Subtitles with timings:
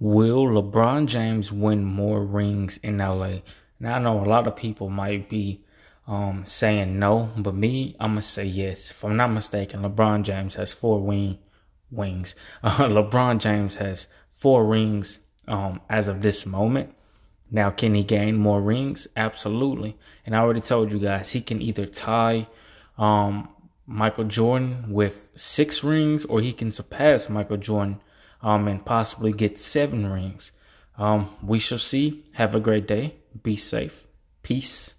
[0.00, 3.40] Will LeBron James win more rings in LA?
[3.78, 5.62] Now I know a lot of people might be
[6.08, 8.90] um, saying no, but me, I'm gonna say yes.
[8.90, 11.38] If I'm not mistaken, LeBron James has four wing
[11.90, 12.34] wings.
[12.62, 16.94] Uh, LeBron James has four rings um, as of this moment.
[17.50, 19.06] Now, can he gain more rings?
[19.16, 19.98] Absolutely.
[20.24, 22.46] And I already told you guys he can either tie
[22.96, 23.50] um,
[23.86, 28.00] Michael Jordan with six rings, or he can surpass Michael Jordan
[28.42, 30.52] um, and possibly get seven rings.
[30.98, 32.24] Um, we shall see.
[32.32, 33.14] Have a great day.
[33.42, 34.06] Be safe.
[34.42, 34.94] Peace.